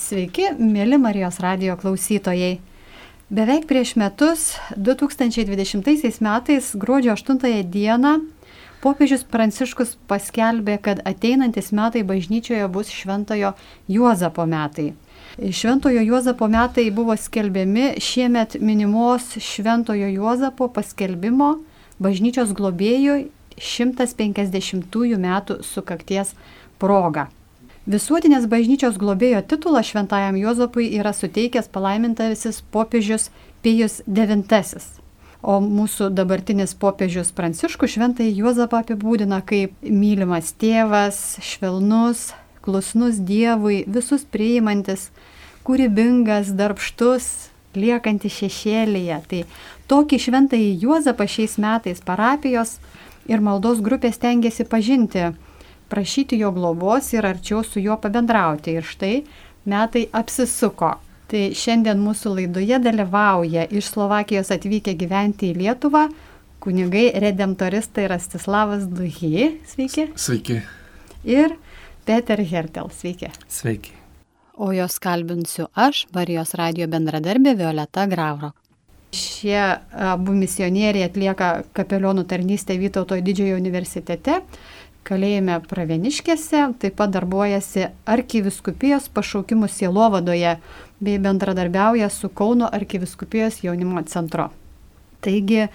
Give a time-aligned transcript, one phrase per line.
[0.00, 2.54] Sveiki, mėly Marijos radio klausytojai.
[3.28, 8.12] Beveik prieš metus, 2020 metais, gruodžio 8 dieną,
[8.80, 13.50] popiežius Pranciškus paskelbė, kad ateinantis metai bažnyčioje bus Šventojo
[13.92, 14.94] Juozapo metai.
[15.36, 21.58] Šventojo Juozapo metai buvo skelbiami šiemet minimos Šventojo Juozapo paskelbimo
[22.00, 23.26] bažnyčios globėjų
[23.60, 26.32] 150 metų sukakties
[26.80, 27.28] proga.
[27.88, 33.30] Visuotinės bažnyčios globėjo titulą šventajam Juozapui yra suteikęs palaimintasis popiežius
[33.64, 34.84] Pijus IX.
[35.40, 44.28] O mūsų dabartinis popiežius Pranciškus šventąjį Juozapą apibūdina kaip mylimas tėvas, švelnus, klusnus Dievui, visus
[44.28, 45.08] priimantis,
[45.64, 49.22] kūrybingas, darbštus, liekantis šešėlyje.
[49.24, 49.44] Tai
[49.88, 52.76] tokį šventąjį Juozapą šiais metais parapijos
[53.24, 55.30] ir maldos grupės tengiasi pažinti
[55.90, 58.78] prašyti jo globos ir arčiau su juo pabendrauti.
[58.78, 59.14] Ir štai
[59.68, 60.96] metai apsisuko.
[61.30, 66.08] Tai šiandien mūsų laidoje dalyvauja iš Slovakijos atvykę gyventi į Lietuvą
[66.60, 69.60] kunigai redemptoristai Rastislavas Duhy.
[69.66, 70.10] Sveiki.
[70.16, 70.60] Sveiki.
[71.24, 71.54] Ir
[72.04, 72.90] Peter Hertel.
[72.92, 73.30] Sveiki.
[73.48, 73.94] Sveiki.
[74.60, 78.50] O jos kalbinsiu aš, Marijos radio bendradarbė Violeta Grauro.
[79.16, 79.58] Šie
[80.12, 84.42] abu misionieriai atlieka kapelionų tarnystę Vytauto didžiojo universitete
[85.08, 90.56] kalėjime Praveniškėse, taip pat darbuojasi arkiviskupijos pašaukimų sielovadoje
[91.00, 94.50] bei bendradarbiauja su Kauno arkiviskupijos jaunimo centru.
[95.20, 95.66] Taigi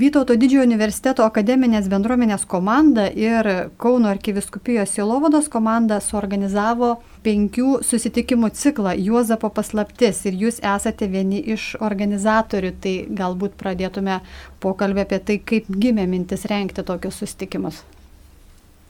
[0.00, 3.48] Vytauto didžiojo universiteto akademinės bendruomenės komanda ir
[3.80, 11.74] Kauno arkiviskupijos sielovados komanda suorganizavo penkių susitikimų ciklą Juozapo paslaptis ir jūs esate vieni iš
[11.80, 14.20] organizatorių, tai galbūt pradėtume
[14.64, 17.84] pokalbį apie tai, kaip gimė mintis renkti tokius susitikimus.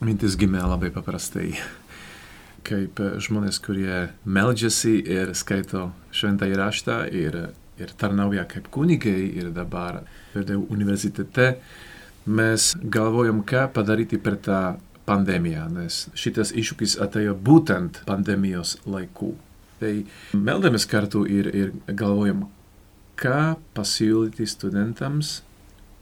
[0.04, 1.54] Mintis gimė labai paprastai.
[2.66, 7.38] Kaip žmonės, kurie meldžiasi ir skaito šventą įraštą ir,
[7.80, 10.02] ir tarnauja kaip kunigai ir dabar
[10.34, 11.54] Verdeu universitete,
[12.28, 14.60] mes galvojam, ką padaryti per tą
[15.08, 19.32] pandemiją, nes šitas iššūkis atėjo būtent pandemijos laikų.
[19.80, 19.94] Tai
[20.36, 22.50] meldamės kartu ir, ir galvojam,
[23.16, 25.38] ką pasiūlyti studentams,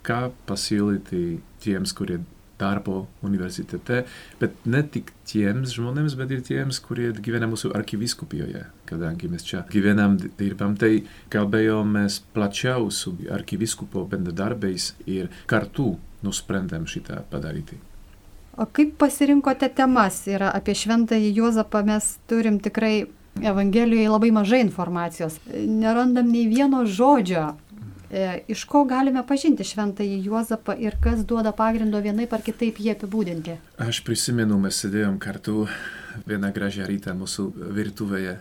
[0.02, 1.26] ką pasiūlyti
[1.62, 2.24] tiems, kurie
[2.60, 4.04] darbo universitete,
[4.40, 8.64] bet ne tik tiems žmonėms, bet ir tiems, kurie gyvena mūsų arkivyskupijoje.
[8.88, 15.94] Kadangi mes čia gyvenam, dirbam, tai kalbėjomės plačiau su arkivyskupo bendradarbiais ir kartu
[16.24, 17.80] nusprendėm šitą padaryti.
[18.54, 20.20] O kaip pasirinkote temas?
[20.30, 23.06] Yra apie šventąjį Juozapą mes turim tikrai
[23.42, 25.40] Evangelijoje labai mažai informacijos.
[25.50, 27.56] Nerandam nei vieno žodžio
[28.48, 33.56] iš ko galime pažinti šventąjį Juozapą ir kas duoda pagrindo vienaip ar kitaip jį apibūdinti?
[33.82, 35.64] Aš prisimenu, mes sėdėjom kartu
[36.28, 38.36] vieną gražią rytą mūsų virtuvėje,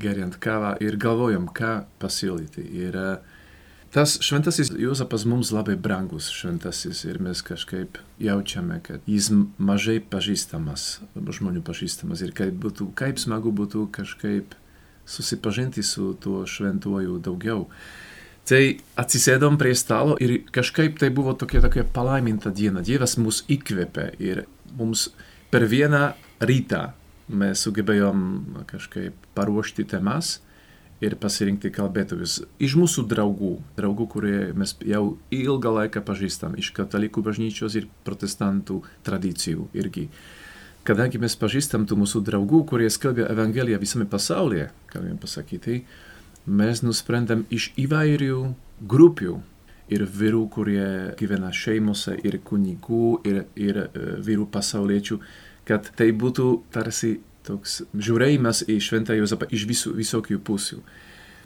[0.00, 1.72] geriant kavą ir galvojom, ką
[2.02, 2.64] pasiūlyti.
[2.82, 3.06] Ir e,
[3.94, 11.00] tas šventasis Juozapas mums labai brangus šventasis ir mes kažkaip jaučiame, kad jis mažai pažįstamas,
[11.16, 14.54] žmonių pažįstamas ir kaip, būtų, kaip smagu būtų kažkaip
[15.10, 17.66] susipažinti su tuo šventuoju daugiau.
[18.50, 18.62] Tai
[18.98, 22.82] atsisėdom prie stalo ir kažkaip tai buvo tokia, tokia palaiminta diena.
[22.82, 24.42] Dievas mus įkvėpė ir
[24.74, 25.12] mums
[25.52, 26.08] per vieną
[26.42, 26.88] rytą
[27.30, 28.24] mes sugebėjom
[28.72, 30.40] kažkaip paruošti temas
[31.00, 37.22] ir pasirinkti kalbėtojus iš mūsų draugų, draugų, kurie mes jau ilgą laiką pažįstam, iš katalikų
[37.30, 40.08] bažnyčios ir protestantų tradicijų irgi.
[40.84, 45.84] Kadangi mes pažįstam tų mūsų draugų, kurie skelbia Evangeliją visame pasaulyje, galime pasakyti,
[46.50, 48.40] mes nusprendėm iš įvairių
[48.90, 49.36] grupių
[49.90, 50.86] ir vyrų, kurie
[51.18, 53.80] gyvena šeimose, ir kunigų, ir, ir
[54.26, 55.18] vyrų pasauliečių,
[55.68, 60.80] kad tai būtų tarsi toks žiūrėjimas į šventą Jozapą iš visų, visokių pusių.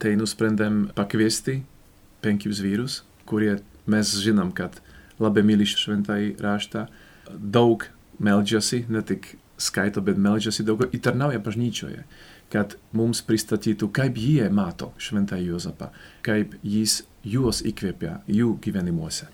[0.02, 1.60] Tai nusprendėm pakviesti
[2.24, 4.80] penkius vyrus, kurie mes žinom, kad
[5.22, 6.88] labai myli šventąjį raštą,
[7.30, 7.86] daug
[8.18, 12.02] meldžiasi, ne tik skaito, bet meldžiasi daug ir tarnauja bažnyčioje
[12.52, 15.90] kad mums pristatytų, kaip jie mato šventą Juozapą,
[16.22, 19.28] kaip jis juos įkvėpia jų gyvenimuose.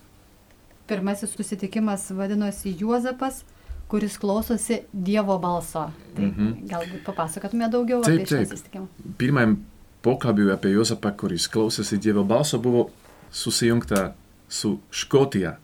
[0.91, 3.45] Pirmasis susitikimas vadinosi Juozapas,
[3.91, 5.91] kuris klausosi Dievo balso.
[6.17, 6.71] Tai mm -hmm.
[6.71, 8.87] galbūt papasakotume daugiau taip, apie šį susitikimą.
[9.19, 9.57] Pirmajam
[10.03, 12.91] pokalbiui apie Juozapą, kuris klausosi Dievo balso, buvo
[13.31, 14.15] susijungta
[14.49, 15.59] su Škotija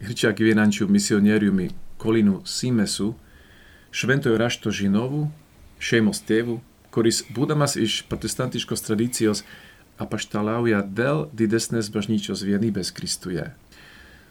[0.00, 3.14] ir čia gyvenančiu misionieriumi Kolinu Simesu,
[3.90, 5.30] šventojo rašto žinovu,
[5.78, 6.60] šeimos tėvu
[6.94, 9.42] kuris, būdamas iš protestantiškos tradicijos,
[9.98, 13.50] apaštalauja dėl didesnės bažnyčios vienybės Kristuje.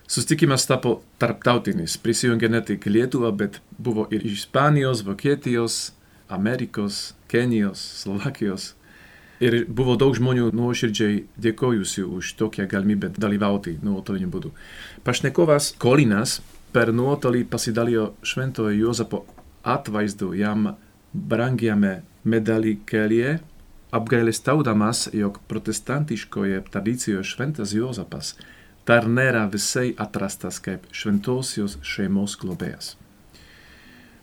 [0.07, 5.93] Sustikimas tapo tarptautinis, prisijungė ne tik Lietuva, bet buvo ir iš Ispanijos, Vokietijos,
[6.27, 8.73] Amerikos, Kenijos, Slovakijos.
[9.43, 14.51] Ir buvo daug žmonių nuoširdžiai dėkojusių už tokią galimybę dalyvauti nuotoliniu būdu.
[15.03, 16.41] Pašnekovas Kolinas
[16.75, 19.23] per nuotolį pasidalijo šventojo Jozapo
[19.63, 20.75] atvaizdu jam
[21.13, 23.37] brangiame medalį kelyje,
[23.93, 28.33] apgailestaudamas, jog protestantiškoje tradicijoje šventas Jozapas
[28.87, 32.95] dar nėra visai atrastas kaip šventosios šeimos globėjas.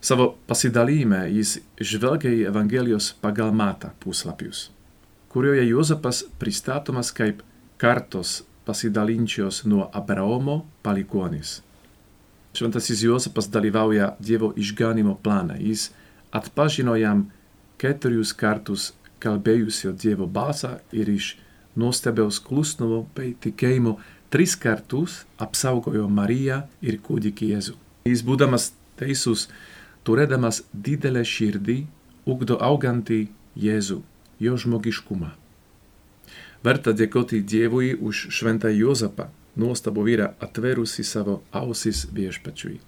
[0.01, 4.71] Savo pasidalyme jis žvelgia į Evangelijos pagal matą puslapius,
[5.33, 7.43] kurioje Jozapas pristatomas kaip
[7.81, 11.61] kartos pasidalinčios nuo Abraomo palikonis.
[12.57, 15.59] Šventasis Jozapas dalyvauja Dievo išganimo plane.
[15.61, 15.91] Jis
[16.33, 17.29] atpažino jam
[17.81, 18.91] keturius kartus
[19.25, 21.35] kalbėjusio Dievo balsą ir iš
[21.81, 23.97] nuostabiaus klusnumo bei tikėjimo
[24.33, 27.77] tris kartus apsaugojo Mariją ir kūdikį Jėzų.
[28.09, 29.49] Jis būdamas teisus,
[30.05, 31.79] turėdamas didelę širdį,
[32.29, 33.27] ugdo augantį
[33.61, 34.01] Jėzų,
[34.41, 35.33] jo žmogiškumą.
[36.65, 42.79] Verta dėkoti Dievui už šventą Jozapą, nuostabu vyrą atverusi savo ausis viešpačiui.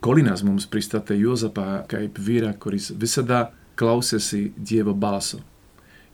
[0.00, 3.48] Kolinas mums pristatė Jozapą kaip vyrą, kuris visada
[3.78, 5.40] klausėsi Dievo balso.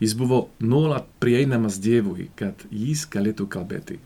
[0.03, 4.01] Jis buvo nuolat prieinamas Dievui, kad jis galėtų kalbėti.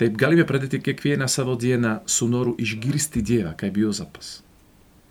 [0.00, 4.38] Taip galime pradėti kiekvieną savo dieną su noru išgirsti Dievą kaip Jozapas.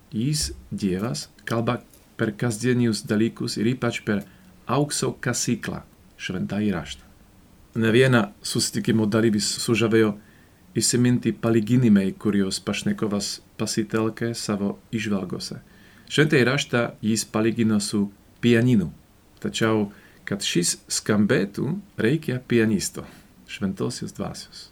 [0.10, 1.80] Jis, Dievas, kalba
[2.18, 4.24] per kasdienius dalykus ir ypač per
[4.66, 5.84] aukso kasyklą,
[6.18, 7.06] šventąjį raštą.
[7.80, 10.16] Ne vieną susitikimo dalyvis sužavėjo
[10.78, 15.60] įsiminti palyginimai, kuriuos pašnekovas pasitelkė savo išvalgose.
[16.10, 18.08] Šventąjį raštą jis palygino su
[18.42, 18.90] pianinu.
[19.40, 19.92] Tačiau,
[20.26, 23.06] kad šis skambėtų, reikia pianisto,
[23.48, 24.70] šventosios dvasios.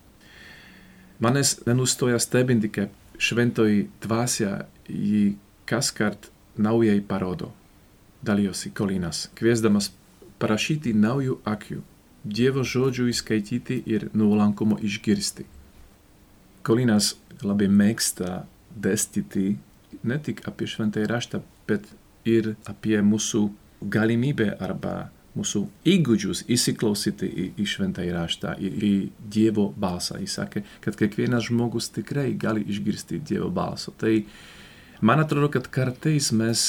[1.21, 5.37] Manęs nenustoja stebinti, kaip šventoji dvasia jį
[5.69, 7.51] kaskart naujai parodo.
[8.25, 9.91] Dalijosi Kolinas, kviesdamas
[10.41, 11.83] parašyti naujų akių,
[12.27, 15.45] Dievo žodžių įskaityti ir nuolankumo išgirsti.
[16.65, 18.41] Kolinas labai mėgsta
[18.75, 19.53] dėstyti
[20.07, 21.87] ne tik apie šventąjį raštą, bet
[22.27, 23.43] ir apie mūsų
[23.93, 28.93] galimybę arba mūsų įgūdžius įsiklausyti į, į šventąjį raštą ir į
[29.35, 30.17] Dievo balsą.
[30.21, 33.93] Jis sakė, kad kiekvienas žmogus tikrai gali išgirsti Dievo balsą.
[34.01, 34.13] Tai
[35.05, 36.67] man atrodo, kad kartais mes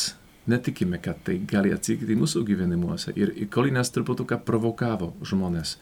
[0.49, 3.14] netikime, kad tai gali atsitikti mūsų gyvenimuose.
[3.17, 5.76] Ir Kolinas truputuką provokavo žmonės.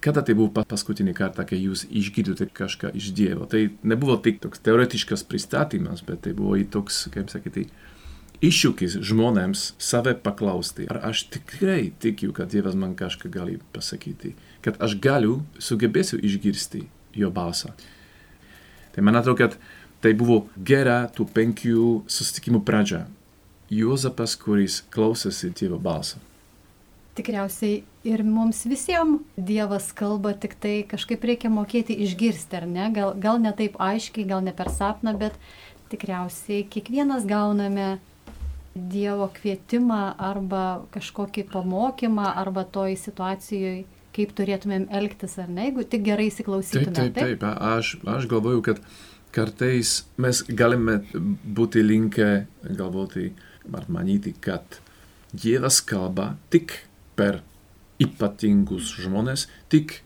[0.00, 3.44] Kada tai buvo paskutinį kartą, kai jūs išgirdote kažką iš Dievo?
[3.50, 7.66] Tai nebuvo tik toks teoretiškas pristatymas, bet tai buvo į toks, kaip sakyti,
[8.40, 14.32] iššūkis žmonėms save paklausti, ar aš tikrai tikiu, kad Dievas man kažką gali pasakyti,
[14.64, 16.86] kad aš galiu, sugebėsiu išgirsti
[17.20, 17.74] jo balsą.
[18.94, 19.58] Tai man atrodo, kad
[20.00, 23.04] tai buvo gera tų penkių susitikimų pradžia.
[23.70, 26.18] Juozapas, kuris klausėsi Dievo balsą.
[27.20, 32.88] Tikriausiai ir mums visiems Dievas kalba, tik tai kažkaip reikia mokėti išgirsti, ar ne?
[32.94, 35.36] Gal, gal ne taip aiškiai, gal ne per sapną, bet
[35.92, 37.98] tikriausiai kiekvienas gauname
[38.70, 43.82] Dievo kvietimą arba kažkokį pamokymą arba toj situacijoje,
[44.14, 46.94] kaip turėtumėm elgtis ar ne, jeigu tik gerai įsiklausytume.
[46.94, 47.46] Taip, taip, taip.
[47.50, 48.78] Aš, aš galvoju, kad
[49.34, 51.00] kartais mes galime
[51.58, 52.30] būti linkę
[52.62, 53.32] galvoti
[53.74, 54.80] ar manyti, kad
[55.30, 56.72] Dievas kalba tik
[57.18, 57.42] per
[58.00, 60.00] ypatingus žmonės, tik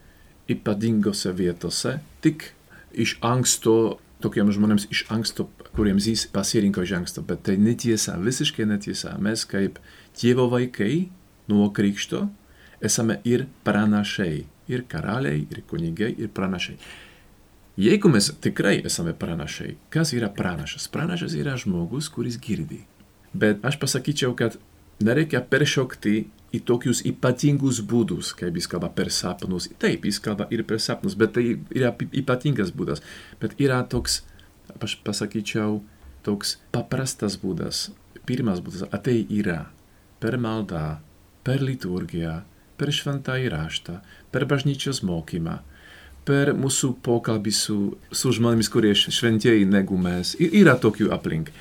[0.51, 2.51] ypatingose vietose, tik
[2.93, 8.67] iš anksto tokiem žmonėms iš anksto, kuriems jis pasirinko iš anksto, bet tai netiesa, visiškai
[8.69, 9.17] netiesa.
[9.21, 9.81] Mes kaip
[10.17, 11.09] Dievo vaikai
[11.51, 12.29] nuo krikšto
[12.85, 16.77] esame ir pranašai, ir karaliai, ir kunigai, ir pranašai.
[17.81, 20.87] Jeigu mes tikrai esame pranašai, kas yra pranašas?
[20.89, 22.85] Pranašas yra žmogus, kuris girdi.
[23.35, 24.57] Bet aš pasakyčiau, kad
[25.03, 29.69] nereikia peršokti į tokius ypatingus būdus, kaip jis kalba per sapnus.
[29.83, 33.03] Taip, jis kalba ir per sapnus, bet tai yra ypatingas būdas.
[33.43, 34.23] Bet yra toks,
[34.79, 35.83] aš pasakyčiau,
[36.27, 37.89] toks paprastas būdas.
[38.25, 39.67] Pirmas būdas, a tai yra
[40.23, 41.01] per maldą,
[41.45, 42.39] per liturgiją,
[42.81, 43.99] per šventąjį raštą,
[44.33, 45.59] per bažnyčios mokymą,
[46.25, 47.77] per mūsų pokalbį su,
[48.09, 50.33] su žmonėmis, kurie šventieji negu mes.
[50.41, 51.53] Ir yra tokių aplink.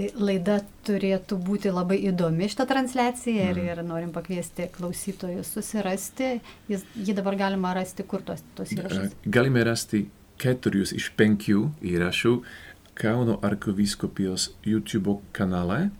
[0.00, 0.54] Tai laida
[0.88, 3.66] turėtų būti labai įdomi šitą transliaciją ir, mm.
[3.68, 6.30] ir norim pakviesti klausytojus susirasti.
[6.72, 9.12] Jis, jį dabar galima rasti kur tos, tos įrašus?
[9.28, 10.06] Galime rasti
[10.40, 12.32] keturius iš penkių įrašų
[13.00, 15.90] Kauno arkiviskupijos YouTube kanale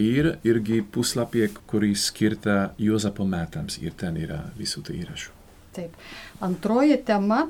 [0.00, 5.34] ir irgi puslapyje, kurį skirta Jozapo metams ir ten yra visų tų įrašų.
[5.78, 5.98] Taip.
[6.44, 7.46] Antroji tema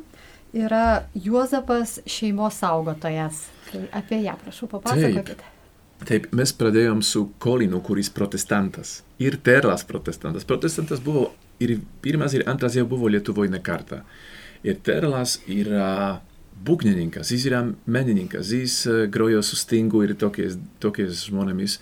[0.55, 3.49] yra Juozapas šeimos saugotojas.
[3.73, 5.43] Tai apie ją prašau papasakokite.
[5.43, 5.55] Taip.
[6.07, 9.01] Taip, mes pradėjom su Kolinu, kuris protestantas.
[9.19, 10.47] Ir Terlas protestantas.
[10.47, 14.05] Protestantas buvo ir pirmas, ir antras jau buvo Lietuvoje ne kartą.
[14.63, 16.21] Ir Terlas yra
[16.65, 18.81] būgnininkas, jis yra menininkas, jis
[19.15, 21.79] grojo su stingu ir tokiais, tokiais žmonėmis.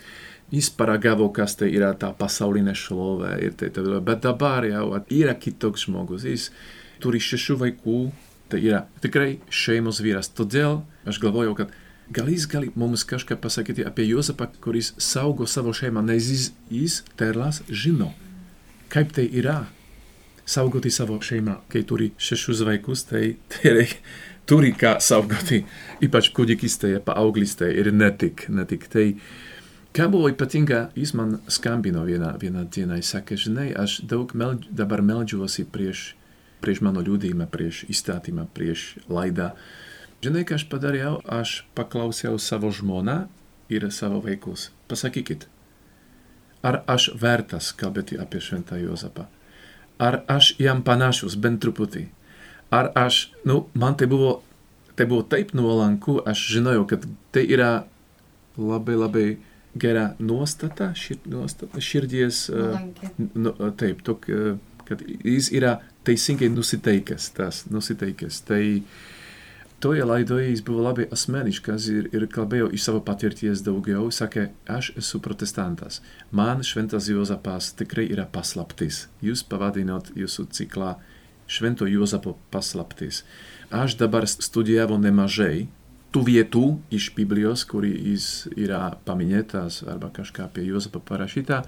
[0.52, 3.98] Jis paragavo, kas tai yra tā pasaulinė šlovė ir tai toliau.
[4.04, 6.22] Bet dabar jau yra kitoks žmogus.
[6.28, 6.52] Jis
[7.02, 7.96] turi šešių vaikų,
[8.52, 10.30] tai yra tikrai šeimos vyras.
[10.30, 11.74] Todėl aš galvoju, kad
[12.12, 17.00] gal jis gali mums kažką pasakyti apie Jozapą, kuris saugo savo šeimą, nes jis, jis
[17.16, 18.12] terlas žino,
[18.92, 19.64] kaip tai yra
[20.46, 23.98] saugoti savo šeimą, kai turi šešius vaikus, tai, tai reikia,
[24.46, 25.64] turi ką saugoti,
[26.06, 28.86] ypač kūdikystėje, paauglystėje ir ne tik, ne tik.
[28.92, 29.06] Tai,
[29.96, 34.70] ką buvo ypatinga, jis man skambino vieną, vieną dieną, jis sakė, žinai, aš daug meldž,
[34.70, 36.12] dabar meldžiuosi prieš,
[36.62, 39.52] prieš mano liūdėjimą, prieš įstatymą, prieš laidą.
[40.24, 43.26] Žinai, ką aš padariau, aš paklausiau savo žmoną
[43.68, 44.70] ir savo vaikus.
[44.88, 45.48] Pasakykit,
[46.66, 49.26] ar aš vertas kalbėti apie šventą Jozapą?
[49.98, 52.06] ar aš jam panašus bent truputį.
[52.74, 54.40] Ar aš, nu, man tai buvo,
[54.98, 57.70] tai buvo taip nuolanku, aš žinojau, kad tai yra
[58.56, 59.26] labai labai
[59.76, 62.46] gera nuostata, šir, nuostata širdies.
[62.50, 63.28] Nuolanki.
[63.34, 64.26] Nu, taip, tok,
[64.88, 68.40] kad jis yra teisingai nusiteikęs, tas nusiteikęs.
[68.48, 68.62] Tai
[69.80, 74.08] toje laidoje jis buvo labai asmeniškas ir, ir kalbėjo iš savo patirties daugiau.
[74.12, 76.00] Sakė, aš esu protestantas.
[76.30, 79.06] Man šventas Jozapas tikrai yra paslaptis.
[79.24, 80.96] Jūs pavadinot jūsų ciklą
[81.46, 83.22] Švento Jozapo paslaptis.
[83.70, 85.68] Aš dabar studijavau nemažai
[86.14, 86.64] tų vietų
[86.94, 91.64] iš Biblijos, kuri jis yra paminėtas arba kažką apie Jozapą parašyta.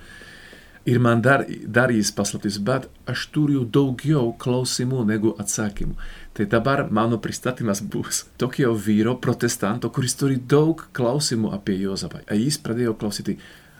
[0.87, 5.97] Ir man dar, dar jis paslaptis, bet aš turiu daugiau klausimų negu atsakymų.
[6.39, 12.23] Tai dabar mano pristatymas bus tokio vyro protestanto, kuris turi daug klausimų apie Jozapą.
[12.31, 13.39] A jis pradėjo klausyti.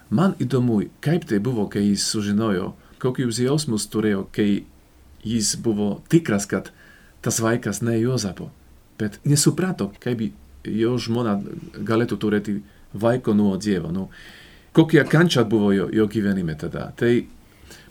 [0.09, 4.65] Man įdomu, kaip tai buvo, kai jis sužinojo, kokius jausmus turėjo, kai
[5.23, 6.71] jis buvo tikras, kad
[7.21, 8.49] tas vaikas ne Jozapo.
[8.99, 10.25] Bet nesuprato, kaip
[10.67, 11.37] jo žmona
[11.73, 12.57] galėtų turėti
[12.93, 13.91] vaiko nuo Dievo.
[13.93, 14.09] Nu,
[14.73, 16.91] kokia kančia buvo jo, jo gyvenime tada.
[16.95, 17.13] Tai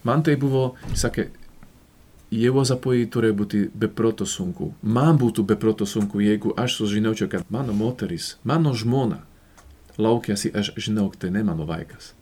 [0.04, 1.28] man tai buvo, sakė,
[2.28, 4.74] Jėvozapui turėjo būti beproto sunku.
[4.82, 9.22] Man būtų beproto sunku, jeigu aš sužinočiau, kad mano moteris, mano žmona
[9.98, 12.12] laukiasi, aš žinau, tai ne mano vaikas.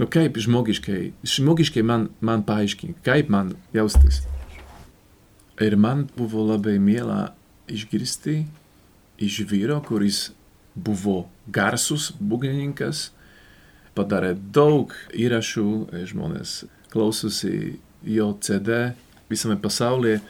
[0.00, 4.22] Nu kaip žmogiškai, žmogiškai man, man paaiškink, kaip man jaustis.
[5.60, 7.34] Ir man buvo labai miela
[7.68, 8.46] išgirsti
[9.22, 10.30] iš vyro, kuris
[10.74, 13.10] buvo garsus būgnininkas,
[13.96, 15.68] padarė daug įrašų,
[16.08, 18.92] žmonės klausosi jo CD
[19.30, 20.20] visame pasaulyje,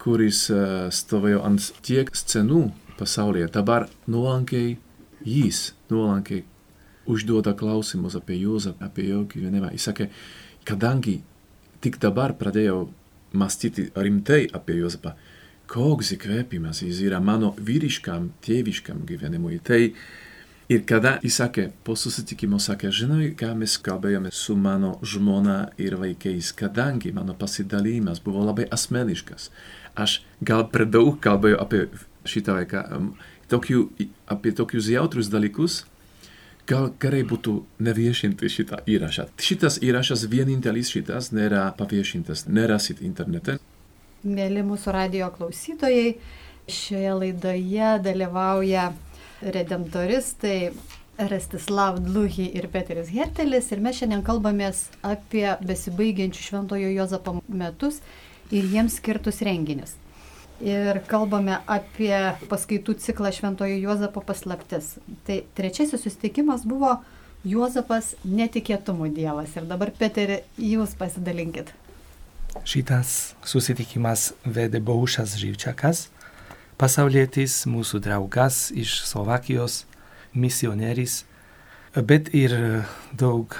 [0.00, 2.66] kuris uh, stovėjo ant tiek scenų
[2.98, 3.48] pasaulyje.
[3.52, 4.76] Dabar nuolankiai
[5.24, 6.44] jis, nuolankiai
[7.08, 9.72] užduoda klausimus apie Jozapą, apie jo gyvenimą.
[9.74, 10.08] Jis sakė,
[10.68, 11.18] kadangi
[11.84, 12.86] tik dabar pradėjau
[13.36, 15.14] mąstyti rimtai apie Jozapą,
[15.68, 19.58] koks įkvėpimas jis yra mano vyriškam, tėviškam gyvenimui.
[19.64, 19.80] Tai
[20.72, 25.98] Ir kada jis sakė, po susitikimo sakė, žinai, ką mes kalbėjome su mano žmona ir
[26.00, 29.50] vaikais, kadangi mano pasidalymas buvo labai asmeniškas.
[30.00, 31.82] Aš gal per daug kalbėjau apie
[32.24, 32.80] šitą vaiką,
[33.52, 33.82] tokių,
[34.32, 35.82] apie tokius jautrus dalykus,
[36.64, 39.28] gal gerai būtų neviešinti šitą įrašą.
[39.36, 43.58] Šitas įrašas vienintelis šitas nėra paviešintas, nerasit internete.
[44.24, 46.14] Mėly mūsų radio klausytojai,
[46.72, 48.94] šioje laidoje dalyvauja
[49.42, 50.72] redemptoristai
[51.18, 58.00] Restislav Dluhi ir Peteris Hertelis ir mes šiandien kalbamės apie besibaigiančių Šventojo Jozapo metus
[58.50, 59.94] ir jiems skirtus renginius.
[60.62, 62.14] Ir kalbame apie
[62.50, 64.96] paskaitų ciklą Šventojo Jozapo paslaptis.
[65.26, 66.96] Tai trečiasis susitikimas buvo
[67.44, 69.54] Jozapas netikėtumų dievas.
[69.58, 71.74] Ir dabar, Peteri, jūs pasidalinkit.
[72.64, 76.06] Šitas susitikimas vedė Baušas Živčiakas,
[76.80, 79.84] pasaulietis, mūsų draugas iš Slovakijos,
[80.34, 81.22] misioneris,
[81.94, 82.54] bet ir
[83.14, 83.54] daug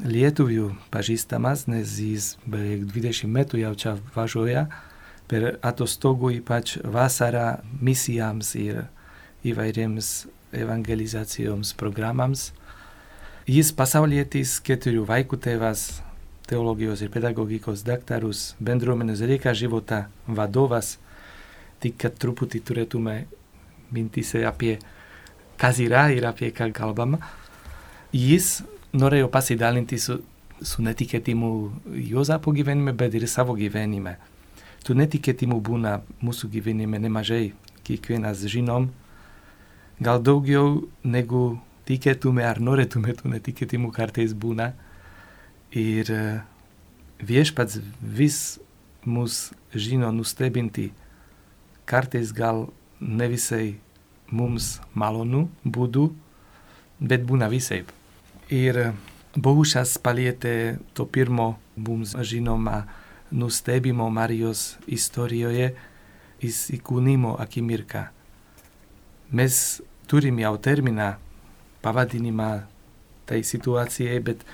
[0.00, 4.66] lietuvių pažįstamas, nes jis beveik 20 metų jau čia važiuoja
[5.30, 8.84] per atostogų, ypač vasarą misijams ir
[9.44, 12.52] įvairiems evangelizacijoms programams.
[13.44, 16.00] Jis pasaulietis, keturių vaikų tėvas,
[16.48, 20.98] teologijos ir pedagogikos daktarus, bendruomenės reikia života vadovas,
[21.84, 23.16] tik kad truputį turėtume
[23.94, 24.78] mintise apie
[25.60, 27.20] kas yra ir apie ką kalbama.
[28.14, 28.62] Jis
[28.94, 30.20] norėjo pasidalinti su,
[30.62, 31.50] su netikėtimu
[32.08, 34.16] Jozapo gyvenime, bet ir savo gyvenime.
[34.84, 38.90] Tų netikėtimų būna mūsų gyvenime nemažai, kiekvienas žinom,
[40.00, 44.72] gal daugiau negu tikėtume ar norėtume tų netikėtimų kartais būna.
[45.74, 46.10] Ir
[47.18, 48.60] viešpats vis
[49.04, 50.92] mus žino nustebinti,
[51.86, 52.68] kartais gal
[53.00, 53.76] ne visai
[54.30, 56.08] mums malonu būdu,
[57.00, 57.90] bet būna visaip.
[58.48, 58.94] Ir
[59.34, 62.84] Bohušas palietė to pirmo mums žinoma
[63.34, 65.72] nustebimo Marijos istorijoje
[66.44, 68.04] įsikūnimo akimirką.
[69.34, 71.14] Mes turim jau terminą
[71.82, 72.50] pavadinimą
[73.26, 74.44] tai situacijai, bet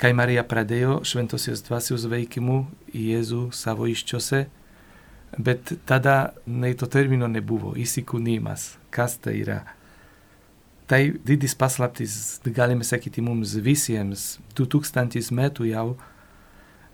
[0.00, 2.62] kai Marija pradėjo šventosios dvasios veikimu
[2.94, 4.46] Jėzų savo iščiose,
[5.38, 9.60] bet tada nei to termino nebuvo, įsikūnymas, kas tai yra.
[10.86, 15.88] Tai didis paslaptis, galime sakyti mums visiems, 2000 metų jau,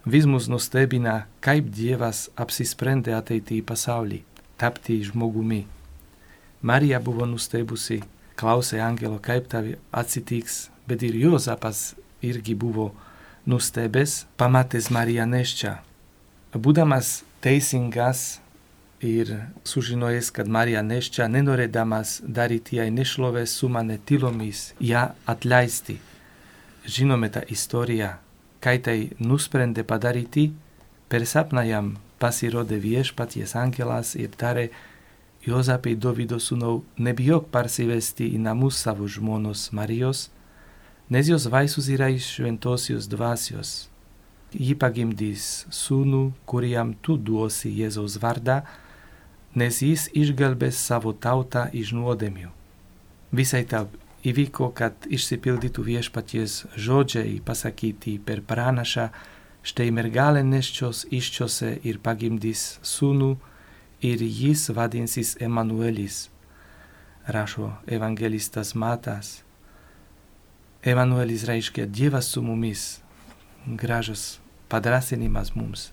[0.08, 4.22] vis mus nustebina, kaip Dievas apsisprendė ateiti į pasaulį,
[4.56, 5.66] tapti žmogumi.
[6.62, 8.00] Marija buvo nustebusi,
[8.38, 11.92] klausė angelo, kaip tai atsitiks, bet ir Jozapas
[12.24, 12.92] irgi buvo
[13.46, 15.76] nustebęs, pamatęs Mariją neščią.
[16.54, 18.40] Būdamas teisingas
[19.02, 19.34] ir
[19.66, 25.98] sužinojęs, kad Marija neščia, nenorėdamas daryti jai nešlovę su mane tylomis, ją atleisti.
[26.86, 28.12] Žinome tą istoriją,
[28.62, 30.52] kai tai nusprendė padaryti,
[31.10, 34.70] per sapną jam pasirodė viešpaties angelas ir tarė,
[35.42, 40.28] Jozapai Dovido sūnau, nebijok parsivesti į namus savo žmonos Marijos,
[41.10, 43.72] nes jos vaisius yra iš šventosios dvasios
[44.54, 48.62] ji pagimdys sūnų, kuriam tu duosi Jėzaus vardą,
[49.54, 52.50] nes jis išgelbės savo tautą iš nuodėmių.
[53.32, 53.88] Visai tau
[54.28, 59.08] įvyko, kad išsipildytų viešpaties žodžiai pasakyti per pranašą,
[59.62, 63.32] štai mergelė neščios iščiose ir pagimdys sūnų,
[64.02, 66.28] ir jis vadinsis Emanuelis,
[67.26, 69.42] rašo evangelistas Matas.
[70.82, 72.98] Emanuelis reiškia Dievas su mumis,
[73.66, 74.41] gražas
[74.72, 75.90] padrasinimas mums.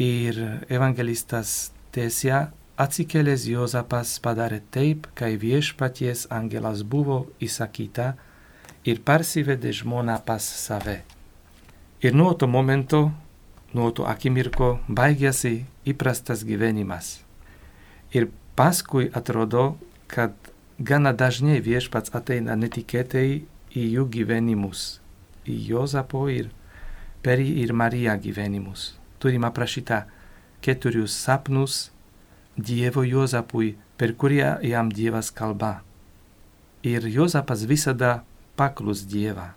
[0.00, 0.36] Ir
[0.72, 2.48] evangelistas tęsia,
[2.80, 8.14] atsikėlęs Jozapas padarė taip, kai viešpaties angelas buvo įsakyta
[8.88, 11.00] ir parsivedė žmoną pas save.
[12.00, 13.10] Ir nuo to momento,
[13.76, 17.18] nuo to akimirko baigėsi įprastas gyvenimas.
[18.16, 19.76] Ir paskui atrodo,
[20.08, 20.32] kad
[20.80, 23.42] gana dažnai viešpats ateina netikėtai
[23.76, 25.00] į jų gyvenimus,
[25.44, 26.48] į Jozapo ir
[27.22, 28.94] per ir Marija gyvenimus.
[29.20, 30.04] Turim aprašytą
[30.64, 31.90] keturius sapnus
[32.56, 35.80] Dievo Jozapui, per kurį jam Dievas kalba.
[36.82, 38.22] Ir Jozapas visada
[38.56, 39.50] paklus Dievą.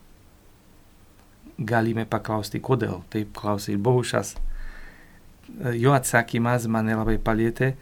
[1.57, 4.35] Galime paklausti, kodėl taip klausė Bohušas.
[5.79, 7.73] Jo atsakymas mane labai palietė,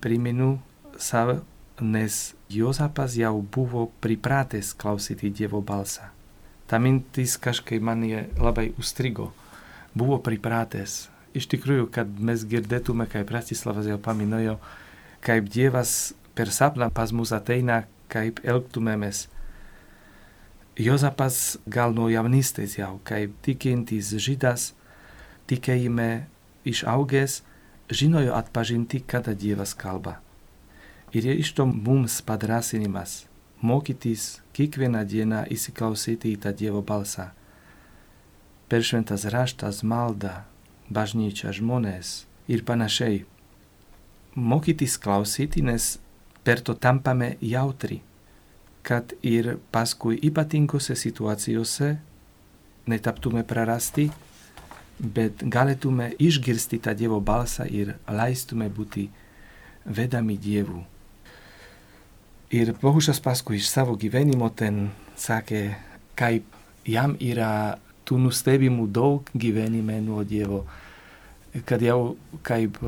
[0.00, 0.58] primenu
[0.96, 1.40] savo,
[1.80, 6.19] nes Jozapas jau buvo pripratęs klausyti Dievo balsą
[6.70, 9.32] ta mintis kažkaip mane labai užstrigo.
[9.94, 11.08] Buvo pripratęs.
[11.34, 14.56] Iš tikrųjų, kad mes girdėtume, kaip Rastislavas jau paminėjo,
[15.26, 19.26] kaip Dievas per sapną pas mus ateina, kaip elgtumėmės.
[20.78, 24.70] Jozapas gal nuo jaunystės jau, kaip tikintis žydas,
[25.50, 26.26] tikėjime
[26.70, 27.40] išaugęs,
[27.90, 30.20] žinojo atpažinti, kada Dievas kalba.
[31.10, 33.24] Ir iš to mums padrasinimas
[33.60, 37.30] mokytis kiekvieną dieną įsiklausyti į tą Dievo balsą.
[38.70, 40.44] Per šventas raštas, malda,
[40.90, 43.24] bažnyčia, žmonės ir panašiai.
[44.34, 45.98] Mokytis klausyti, nes
[46.46, 48.00] per to tampame jautri,
[48.82, 51.96] kad ir paskui ypatingose situacijose
[52.88, 54.08] netaptume prarasti,
[55.00, 59.08] bet galėtume išgirsti tą Dievo balsą ir leistume būti
[59.84, 60.84] vedami Dievu.
[62.50, 65.76] Ir Bohušas paskui iš savo gyvenimo ten sakė,
[66.18, 70.64] kaip jam yra tų nustebimų daug gyvenime nuo Dievo.
[71.64, 72.80] Kad jau kaip,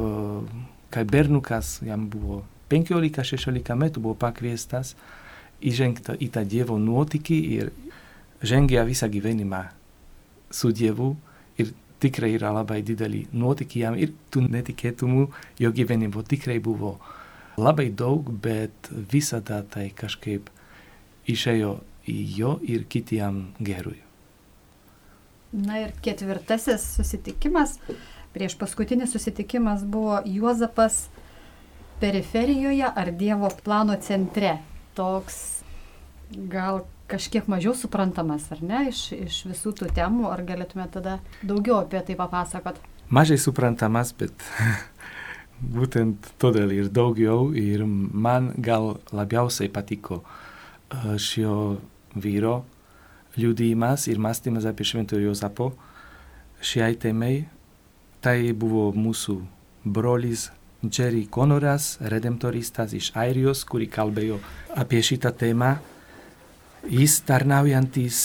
[0.91, 2.41] kaip bernukas, jam buvo
[2.75, 4.97] 15-16 metų, buvo pakviestas
[5.63, 7.71] įžengti į tą Dievo nuotykį ir
[8.43, 9.63] žengė visą gyvenimą
[10.51, 11.15] su Dievu
[11.63, 11.71] ir
[12.03, 15.29] tikrai yra labai dideli nuotykiai jam ir tų netikėtumų
[15.63, 16.97] jo gyvenimo tikrai buvo
[17.57, 20.49] labai daug, bet visada tai kažkaip
[21.29, 21.77] išėjo
[22.09, 24.01] į jo ir kitiem gerui.
[25.53, 27.77] Na ir ketvirtasis susitikimas,
[28.33, 31.09] prieš paskutinis susitikimas buvo Juozapas
[32.01, 34.57] periferijoje ar Dievo plano centre.
[34.97, 35.37] Toks
[36.33, 41.83] gal kažkiek mažiau suprantamas, ar ne, iš, iš visų tų temų, ar galėtume tada daugiau
[41.83, 42.81] apie tai papasakot?
[43.13, 44.33] Mažai suprantamas, bet
[45.63, 50.23] būtent todėl ir daugiau ir man gal labiausiai patiko
[51.17, 51.79] šio
[52.15, 52.63] vyro
[53.37, 55.73] liudijimas ir mąstymas apie Šventojo Jozapo
[56.61, 57.45] šiai temai.
[58.23, 59.35] Tai buvo mūsų
[59.83, 60.51] brolis
[60.83, 64.39] Jerry Connoras, redemptoristas iš Airijos, kuri kalbėjo
[64.79, 65.77] apie šitą temą.
[66.87, 68.19] Jis tarnaujantis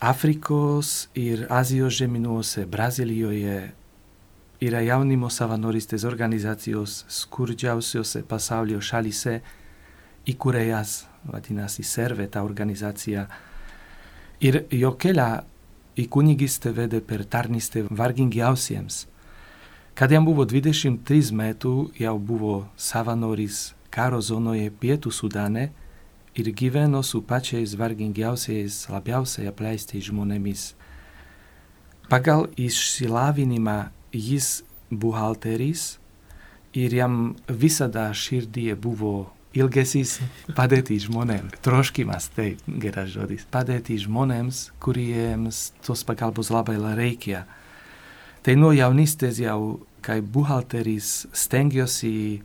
[0.00, 3.72] Afrikos ir Azijos žemynuose, Brazilijoje,
[4.62, 9.40] yra jaunimo savanoristės organizacijos skurdžiausiose pasaulio šalyse
[10.30, 10.94] įkūrėjas,
[11.26, 13.26] vadinasi, servė ta organizacija.
[14.42, 15.28] Ir jo kelią
[15.98, 19.06] į kunigystę vedė per tarnystę vargingiausiems.
[19.98, 25.70] Kad jam buvo 23 metų, jau buvo savanoris karo zonoje pietų Sudane–
[26.34, 30.72] ir gyveno su pačiais vargingiausiais, labiausiai apleistais žmonėmis.
[32.08, 35.98] Pagal išsilavinimą jis buhalteris
[36.72, 40.18] ir jam visada širdie buvo ilgesys
[40.58, 47.44] padėti žmonėms, troškimas, tai geras žodis, padėti žmonėms, kuriems tos pagalbos labai reikia.
[48.42, 52.42] Tai no jaunystės jau, kai buhalteris stengiuosi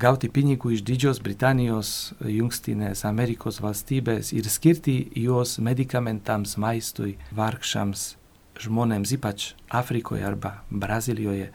[0.00, 8.14] gauti pinigų iš Didžios Britanijos, Jungtinės Amerikos valstybės ir skirti juos medikamentams, maistui, vargšams
[8.58, 11.50] žmonėms, ypač Afrikoje arba Brazilijoje.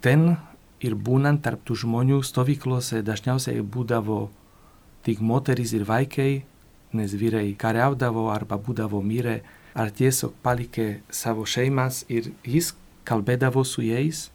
[0.00, 0.36] Ten
[0.80, 4.28] ir būnant tarp tų žmonių stovyklose dažniausiai būdavo
[5.04, 6.44] tik moteris ir vaikai,
[6.96, 9.40] nes vyrai kariaudavo arba būdavo mirę,
[9.74, 12.72] ar tiesiog palikė savo šeimas ir jis
[13.06, 14.28] kalbėdavo su jais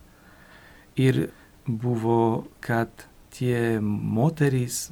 [0.95, 1.29] ir
[1.67, 2.89] buvo, kad
[3.35, 4.89] tie moterys,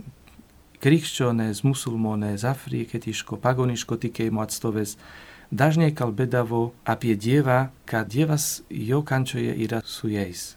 [0.83, 4.97] krikščionės, musulmonės, afrikietiško, pagoniško tikėjimo atstovės,
[5.53, 10.53] dažnai kalbėdavo apie Dievą, kad Dievas jo kančioje yra su jais.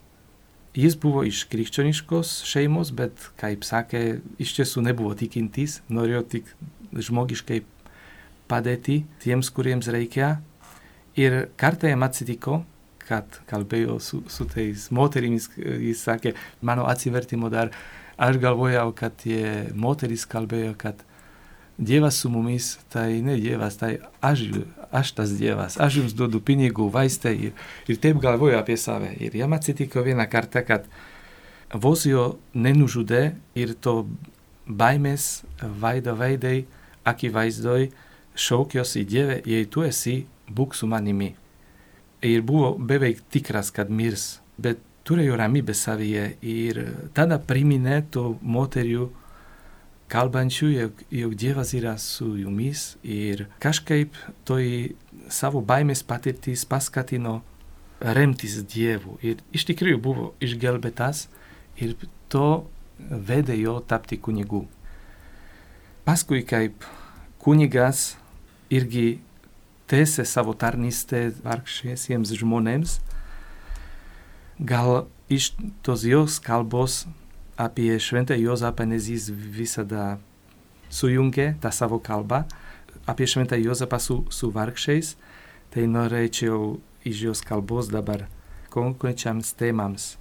[0.76, 6.50] Jis buvo iš krikščioniškos šeimos, bet, kaip sakė, iš tiesų nebuvo tikintis, norėjo tik
[6.92, 7.62] žmogiškai
[8.50, 10.36] padėti tiems, kuriems reikia.
[11.16, 12.60] Ir kartą jam atsitiko,
[13.06, 17.72] kad kalbėjo su, su tais moterimis, jis sakė, mano atsivertimo dar,
[18.20, 21.00] aš galvojau, kad tie moteris kalbėjo, kad
[21.78, 24.46] Dievas su mumis, tai ne Dievas, tai aš,
[24.90, 29.12] aš tas Dievas, aš jums duodu pinigų, vaistai ir, ir taip galvoju apie save.
[29.20, 30.88] Ir jam atsitiko vieną kartą, kad
[31.72, 33.22] vos jo nenužudė
[33.58, 34.06] ir to
[34.66, 35.44] baimės
[35.82, 36.62] vaido veidai,
[37.06, 37.90] akivaizdoj
[38.36, 41.34] šaukiuosi Dieve, jei tu esi, būk su manimi
[42.22, 46.82] ir buvo beveik tikras, kad mirs, bet turėjo ramybę savyje ir
[47.14, 49.08] tada priminė to moterių
[50.12, 54.14] kalbančių, jog, jog Dievas yra su jumis ir kažkaip
[54.46, 54.94] toj
[55.32, 57.40] savo baimės patirtis paskatino
[58.00, 59.18] remtis Dievu.
[59.22, 61.26] Ir iš tikrųjų buvo išgelbėtas
[61.82, 61.96] ir
[62.32, 62.66] to
[62.98, 64.64] vedė jo tapti kunigu.
[66.06, 66.86] Paskui kaip
[67.42, 68.14] kunigas
[68.70, 69.18] irgi
[69.90, 72.98] tęsė savo tarnystę vargšiesiems žmonėms,
[74.58, 75.52] gal iš
[75.86, 77.04] tos jos kalbos
[77.56, 80.18] apie šventą Jozapą, nes jis visada
[80.92, 82.44] sujungė tą savo kalbą,
[83.06, 85.16] apie šventą Jozapą su, su vargšiais,
[85.72, 88.26] tai norėčiau iš jos kalbos dabar
[88.70, 90.16] konkrečiams temams.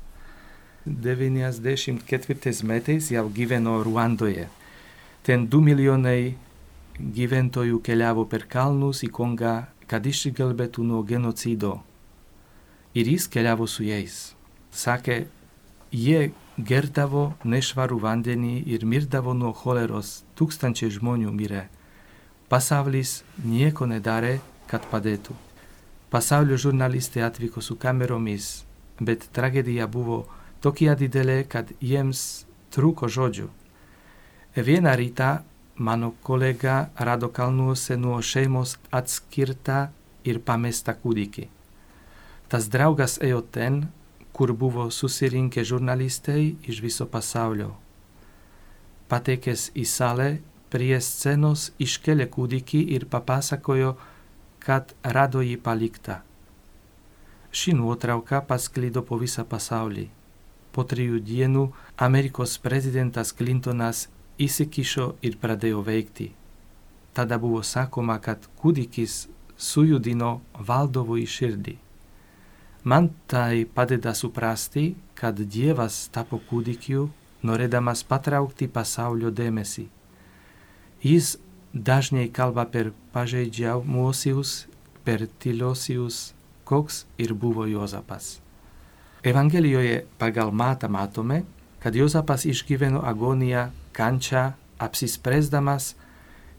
[0.85, 4.47] 94 metais jau gyveno Ruandoje.
[5.25, 6.35] Ten 2 milijonai
[6.99, 9.55] gyventojų keliavo per kalnus į Kongą,
[9.89, 11.79] kad išgelbėtų nuo genocido.
[12.93, 14.35] Ir jis keliavo su jais.
[14.71, 15.25] Sakė,
[15.91, 21.65] jie gerdavo nešvarų vandenį ir mirdavo nuo choleros, tūkstančiai žmonių mirė.
[22.49, 25.35] Pasaulis nieko nedarė, kad padėtų.
[26.09, 28.63] Pasaulio žurnalistai atvyko su kameromis,
[29.01, 30.23] bet tragedija buvo
[30.63, 33.49] tokia didelė, kad jiems trūko žodžių.
[34.55, 35.31] Vieną rytą
[35.75, 39.89] mano kolega rado kalnuose nuo šeimos atskirta
[40.23, 41.49] ir pamesta kūdikį.
[42.47, 43.87] Tas draugas ėjo ten,
[44.35, 47.69] kur buvo susirinkę žurnalistai iš viso pasaulio.
[49.07, 50.29] Patekęs į salę,
[50.73, 53.93] prie scenos iškėlė kūdikį ir papasakojo,
[54.65, 56.17] kad rado jį paliktą.
[57.55, 60.09] Ši nuotrauka pasklido po visą pasaulį.
[60.75, 61.63] Po trijų dienų
[62.07, 64.09] Amerikos prezidentas Clintonas
[64.47, 66.33] įsikišo ir pradėjo veikti.
[67.15, 71.77] Tada buvo sakoma, kad kūdikis sujudino valdovui širdį.
[72.85, 77.07] Man tai padeda suprasti, kad Dievas tapo kūdikiu,
[77.41, 79.87] norėdamas patraukti pasaulio dėmesį.
[81.01, 81.31] Jis
[81.73, 84.67] dažnai kalba per pažeidžiamuosius,
[85.01, 88.39] per tyliosius, koks ir buvo Jozapas.
[89.25, 91.41] Evangelijoje pagal matą matome,
[91.81, 95.95] kad Jozapas išgyveno agoniją kančią apsispręsdamas,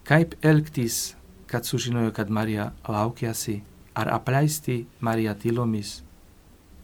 [0.02, 1.14] kaip elgtis,
[1.46, 3.60] kad sužinojo, kad Marija laukiasi,
[3.94, 6.05] ar apleisti Mariją tylomis.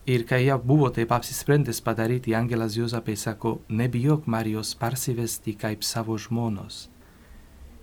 [0.07, 6.17] Ir kai jau buvo taip apsisprendęs padaryti, Angelas Juozapai sako, nebijok Marijos parsivesti kaip savo
[6.19, 6.89] žmonos.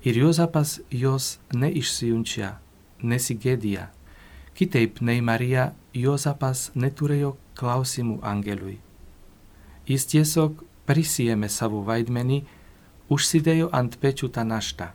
[0.04, 2.58] Ir Juozapas jos neišsijunčia,
[3.04, 3.88] nesigėdija.
[4.52, 8.80] Kitaip nei Marija, Juozapas neturėjo klausimų angelui.
[9.88, 10.60] Jis tiesiog
[10.92, 12.44] prisijėmė savo vaidmenį,
[13.08, 14.92] užsidėjo ant pečių tą naštą.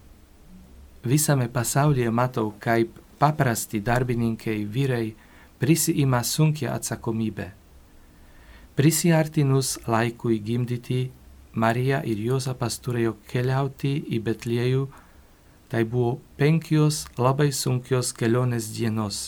[1.05, 5.15] Visame pasaulyje matau, kaip paprasti darbininkai, vyrai,
[5.64, 7.46] prisiima sunkia atsakomybė.
[8.77, 11.07] Prisiartinus laikui gimdyti,
[11.55, 14.83] Marija ir Jozapas turėjo keliauti į Betliejų,
[15.70, 19.22] tai buvo penkios labai sunkios kelionės dienos.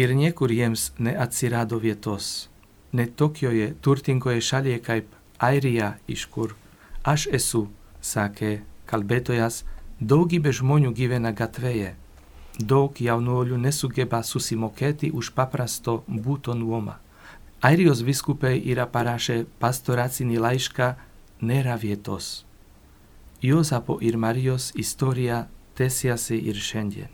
[0.00, 2.48] Ir niekur jiems neatsirado vietos,
[2.96, 5.12] net tokioje turtingoje šalyje kaip
[5.50, 6.56] Airija, iš kur
[7.04, 7.66] aš esu,
[8.00, 9.64] sakė kalbėtojas,
[10.00, 11.96] daugybė žmonių gyvena gatvėje
[12.58, 16.96] daug jaunuolių nesugeba susimokėti už paprasto būto nuomą.
[17.60, 20.94] Airijos viskupai yra parašę pastoracinį laišką
[21.42, 22.46] Nėra vietos.
[23.42, 27.12] Jozapo ir Marijos istorija tęsiasi ir šiandien.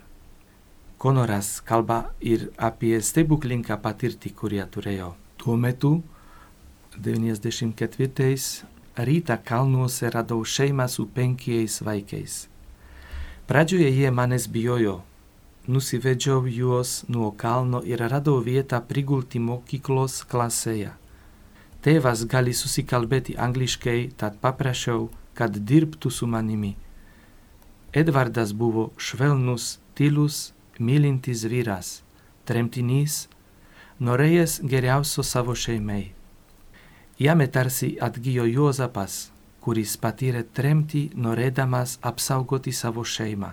[0.98, 5.08] Konoras kalba ir apie stebuklingą patirtį, kurią turėjo.
[5.36, 6.02] Tuo metu,
[6.94, 8.36] 94.
[8.96, 12.46] rytą kalnuose radau šeimą su penkiais vaikais.
[13.50, 15.00] Pradžioje jie manęs bijojo,
[15.68, 20.92] nusivedžiau juos nuo kalno ir radau vietą prigulti mokyklos klasėje.
[21.82, 26.76] Tėvas gali susikalbėti angliškai, tad paprašiau, kad dirbtų su manimi.
[27.92, 32.02] Edvardas buvo švelnus, tylus, mylintis vyras,
[32.46, 33.26] tremtinys,
[34.00, 36.12] norėjęs geriausio savo šeimai.
[37.18, 39.30] Jame tarsi atgyjo Jozapas,
[39.62, 43.52] kuris patyrė tremtį norėdamas apsaugoti savo šeimą.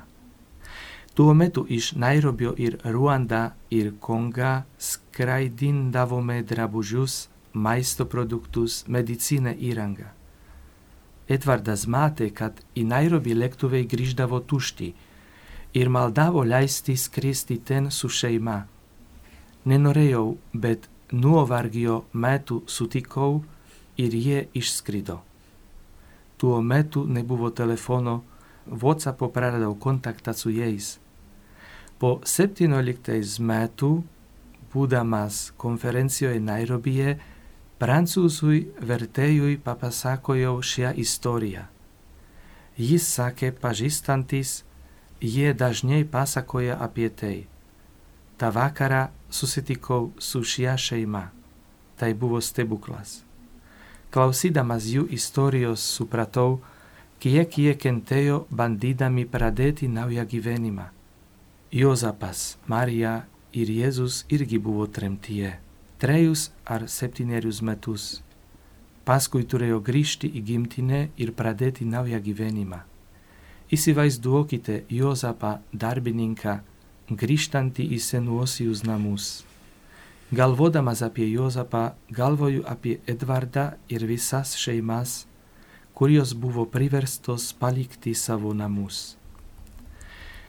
[1.13, 10.13] Tuo metu iš Nairobio ir Ruanda ir Konga skraidindavome drabužius, maisto produktus, medicinę įrangą.
[11.30, 14.93] Edvardas matė, kad į Nairobį lėktuvai grįždavo tušti
[15.74, 18.63] ir maldavo leisti skristi ten su šeima.
[19.69, 23.43] Nenorėjau, bet nuovargio metu sutikau
[23.98, 25.19] ir jie išskrido.
[26.38, 28.22] Tuo metu nebuvo telefono,
[28.69, 30.97] WhatsAppo praradau kontaktą su jais.
[31.99, 33.91] Po 17 metų,
[34.73, 37.17] būdamas konferencijoje Nairobije,
[37.79, 41.65] prancūzui vertėjui papasakojau šią istoriją.
[42.79, 44.63] Jis sakė pažįstantis,
[45.19, 47.47] jie dažnai pasakoja apie tai.
[48.39, 51.29] Ta vakarą susitikau su šia šeima.
[51.99, 53.19] Tai buvo stebuklas.
[54.10, 56.62] Klausydamas jų istorijos supratau,
[57.19, 60.86] kiek jie kentėjo bandydami pradėti naują gyvenimą.
[61.71, 65.58] Jozapas, Marija ir Jėzus irgi buvo tremtyje.
[65.99, 68.05] Trejus ar septynerius metus.
[69.03, 72.79] Paskui turėjo grįžti į gimtinę ir pradėti naują gyvenimą.
[73.69, 76.60] Įsivaizduokite Jozapą darbininką
[77.10, 79.43] grįžtantį į senuosius namus.
[80.32, 85.25] Galvodamas apie Jozapą, galvoju apie Edvardą ir visas šeimas,
[85.93, 89.15] kurios buvo priverstos palikti savo namus.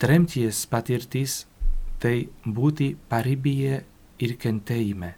[0.01, 1.45] Tremties patirtis
[2.01, 3.83] tai būti paribyje
[4.25, 5.15] ir kentėjime.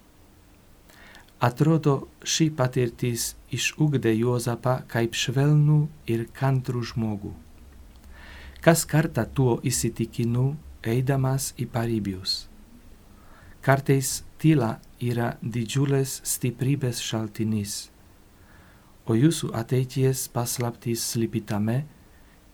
[1.43, 5.79] Atrodo, ši patirtis išugdė Juozapą kaip švelnų
[6.11, 7.33] ir kantrų žmogų.
[8.63, 10.53] Kas kartą tuo įsitikinu,
[10.87, 12.47] eidamas į paribius.
[13.63, 17.92] Kartais tyla yra didžiulės stiprybės šaltinis,
[19.13, 21.83] o jūsų ateities paslaptis slypi tame,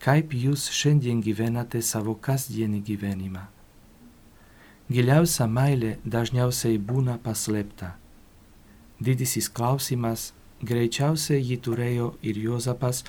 [0.02, 3.44] kaip jūs šiandien gyvenate savo kasdienį gyvenimą.
[4.90, 7.92] Giliausia meilė dažniausiai būna paslėpta.
[8.98, 10.32] Didysis klausimas
[10.64, 13.04] greičiausiai jį turėjo ir Jozapas,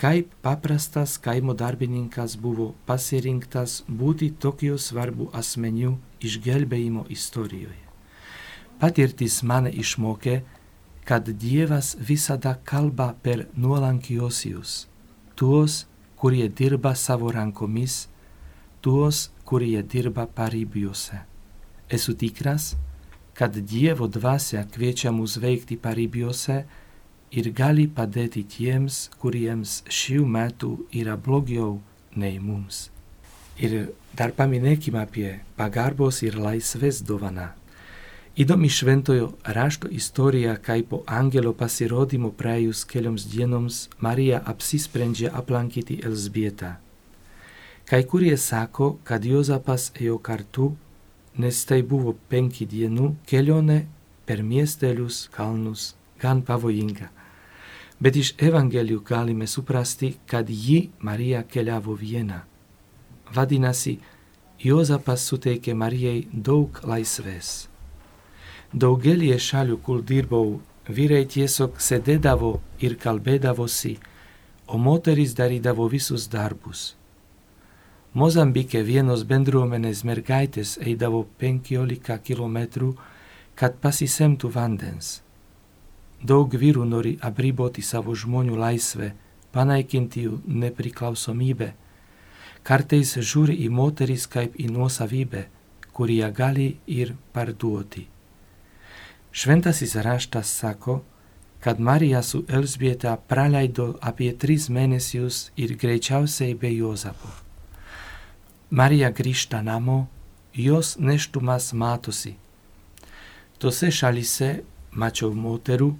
[0.00, 7.84] kaip paprastas kaimo darbininkas buvo pasirinktas būti tokiu svarbu asmeniu išgelbėjimo istorijoje.
[8.80, 10.40] Patirtis mane išmokė,
[11.06, 14.88] kad Dievas visada kalba per nuolankiosius,
[15.38, 15.86] tuos,
[16.18, 18.08] kurie dirba savo rankomis,
[18.82, 21.20] tuos, kurie dirba paribiuose.
[21.88, 22.74] Esu tikras,
[23.38, 26.56] kad Dievo dvasia kviečia mus veikti paribiuose
[27.30, 31.76] ir gali padėti tiems, kuriems šių metų yra blogiau
[32.18, 32.88] nei mums.
[33.62, 37.52] Ir dar paminėkime apie pagarbos ir laisvės dovaną.
[38.36, 46.74] Įdomi šventojo rašto istorija, kai po angelo pasirodymo praėjus kelioms dienoms Marija apsisprendžia aplankyti Elzbietą.
[47.88, 50.66] Kai kurie sako, kad Jozapas ėjo kartu,
[51.40, 53.78] nes tai buvo penki dienų kelionė
[54.28, 57.08] per miestelius, kalnus, gan pavojinga.
[58.00, 62.42] Bet iš Evangelijų galime suprasti, kad ji Marija keliavo viena.
[63.32, 63.96] Vadinasi,
[64.60, 67.54] Jozapas suteikė Marijai daug laisvės.
[68.76, 72.50] Daugelie šalių, kur dirbau, vyrai tiesiog sėdėdavo
[72.84, 73.94] ir kalbėdavosi,
[74.68, 76.90] o moteris darydavo visus darbus.
[78.12, 82.58] Mozambike vienos bendruomenės mergaitės eidavo 15 km,
[83.54, 85.22] kad pasisemtų vandens.
[86.20, 89.08] Daug vyrų nori apriboti savo žmonių laisvę,
[89.56, 91.70] panaikinti jų nepriklausomybę.
[92.60, 95.46] Kartais žiūri į moteris kaip į nuosavybę,
[95.96, 98.04] kurią gali ir parduoti.
[99.36, 101.02] Šventasis raštas sako,
[101.60, 107.28] kad Marija su Elzbieta praleido apie tris mėnesius ir greičiausiai be Jozapo.
[108.70, 109.98] Marija grįžta namo,
[110.54, 112.32] jos neštumas matosi.
[113.58, 114.50] Tose šalyse
[115.04, 115.90] mačiau moterų,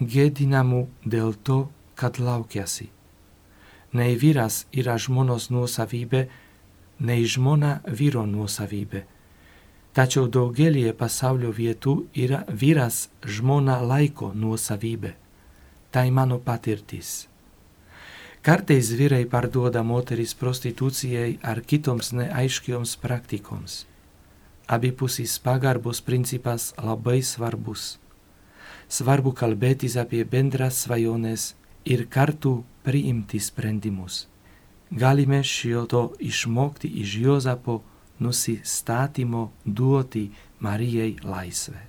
[0.00, 0.84] gėdinamų
[1.16, 1.58] dėl to,
[1.94, 2.90] kad laukiasi.
[3.96, 6.26] Nei vyras yra žmonos nuosavybė,
[7.00, 9.06] nei žmona vyro nuosavybė
[9.96, 15.14] Tačiau daugelie pasaulio vietų yra vyras žmona laiko nuosavybė.
[15.88, 17.12] Tai mano patirtis.
[18.44, 23.86] Kartais vyrai parduoda moteris prostitucijai ar kitoms neaiškioms praktikoms.
[24.68, 27.96] Abipusis pagarbos principas labai svarbus.
[28.92, 31.54] Svarbu kalbėtis apie bendras svajones
[31.88, 34.26] ir kartu priimti sprendimus.
[34.90, 37.80] Galime šio to išmokti iš Jozapo
[38.20, 41.80] nusistatymo duoti Marijai laisvę.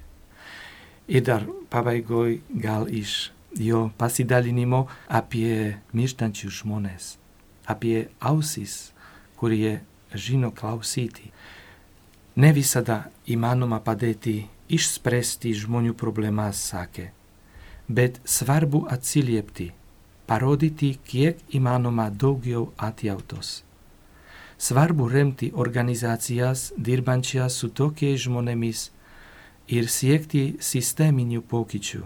[1.08, 7.16] Ir dar pabaigoj gal iš jo pasidalinimo apie mirštančius žmonės,
[7.66, 8.92] apie ausis,
[9.40, 9.80] kurie
[10.14, 11.32] žino klausyti.
[12.36, 17.08] Ne visada įmanoma padėti išspręsti žmonių problemas, sakė,
[17.88, 19.72] bet svarbu atsiliepti,
[20.28, 23.62] parodyti kiek įmanoma daugiau atjautos
[24.58, 28.88] Svarbu remti organizacijas dirbančias su tokiais žmonėmis
[29.70, 32.02] ir siekti sisteminių pokyčių.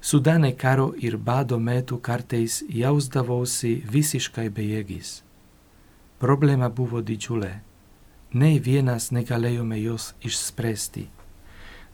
[0.00, 5.20] Sudane karo ir bado metu kartais jausdavausi visiškai bejėgis.
[6.18, 7.52] Problema buvo didžiulė.
[8.32, 11.08] Nei vienas negalėjome jos išspręsti.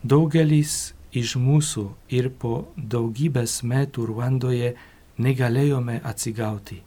[0.03, 4.75] Daugelis iš mūsų ir po daugybės metų Ruandoje
[5.17, 6.86] negalėjome atsigauti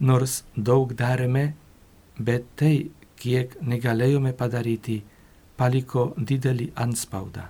[0.00, 1.54] nors daug darėme,
[2.18, 5.02] bet tai, kiek negalėjome padaryti,
[5.56, 7.48] paliko didelį anspaudą.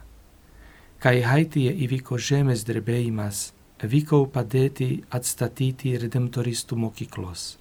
[1.01, 3.53] Kai Haityje įvyko žemės drebėjimas,
[3.83, 7.59] vykau padėti atstatyti redemptoristų mokyklos.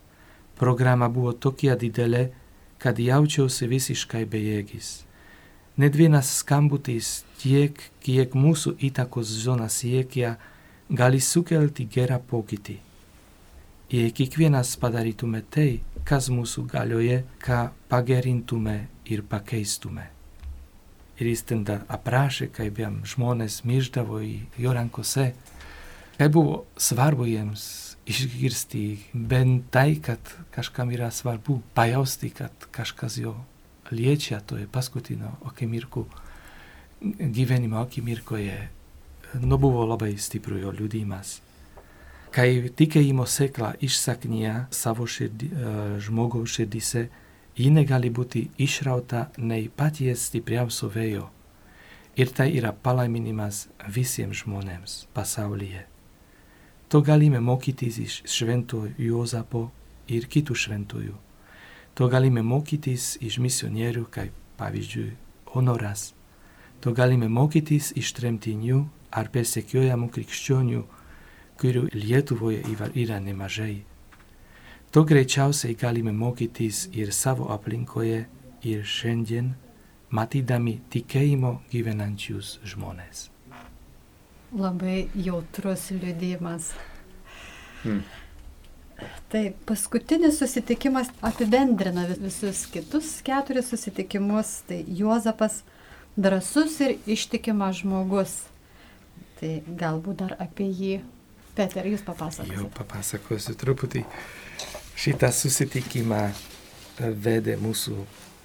[0.55, 2.29] Programa buvo tokia didelė,
[2.77, 5.03] kad jaučiausi visiškai bejėgis.
[5.77, 10.37] Net vienas skambutis tiek, kiek mūsų įtakos zona siekia,
[10.91, 12.77] gali sukelti gerą pokytį
[13.93, 20.07] jei kiekvienas padarytume tai, kas mūsų galioje, ką pagerintume ir pakeistume.
[21.21, 25.29] Ir jis ten dar aprašė, kaip jam žmonės mirždavo į jo rankose,
[26.17, 27.67] kaip buvo svarbu jiems
[28.09, 33.37] išgirsti bent tai, kad kažkam yra svarbu, pajausti, kad kažkas jo
[33.93, 36.07] liečia toje paskutinio akimirku
[37.03, 38.57] gyvenimo akimirkoje.
[39.41, 41.42] Nu buvo labai stipru jo liudimas.
[42.33, 47.07] Kai tikėjimo sėkla išsaknyja savo širdi, uh, žmogaus širdise,
[47.53, 51.27] ji negali būti išrauta nei paties stipriausio vėjo.
[52.17, 55.85] Ir tai yra palaiminimas visiems žmonėms pasaulyje.
[56.89, 59.67] To galime mokytis iš švento Jozapo
[60.07, 61.15] ir kitų šventųjų.
[61.97, 65.13] To galime mokytis iš misionierių, kaip pavyzdžiui
[65.53, 66.11] Honoras.
[66.81, 70.83] To galime mokytis iš tremtinių ar persekiojamų krikščionių,
[71.63, 72.59] kurių Lietuvoje
[72.99, 73.83] yra nemažai.
[74.91, 78.25] To greičiausiai galime mokytis ir savo aplinkoje,
[78.67, 79.53] ir šiandien,
[80.13, 83.29] matydami tikėjimo gyvenančius žmonės.
[84.53, 86.73] Labai jautrus liudimas.
[87.81, 88.03] Hmm.
[89.31, 94.59] Tai paskutinis susitikimas apibendrina visus kitus keturis susitikimus.
[94.67, 95.63] Tai Juozapas
[96.15, 98.37] drasus ir ištikimas žmogus.
[99.39, 101.01] Tai galbūt dar apie jį
[101.53, 102.57] Peter, jūs papasakosite.
[102.57, 104.03] Jau papasakosiu truputį.
[104.97, 106.23] Šitą susitikimą
[106.97, 107.97] vedė mūsų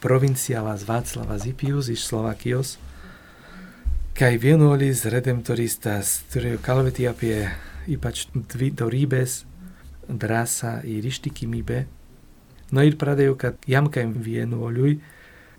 [0.02, 2.78] provinciālās Václavas Ipius iš Slovakijos.
[4.18, 7.50] kai vienuolis redemptoristas turėjo kalbėti apie
[7.86, 9.44] ypač dvi dorybės-
[10.22, 11.86] drąsą ir ištikimybę.
[12.72, 15.00] No ir pradėjo, kad jam kaip vienuoliui